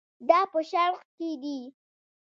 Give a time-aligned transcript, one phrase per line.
[0.29, 1.59] دا په شرق کې دي.